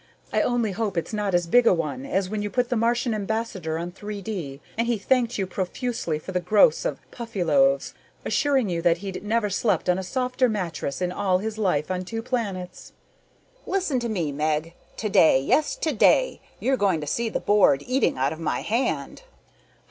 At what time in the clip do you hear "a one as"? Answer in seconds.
1.67-2.27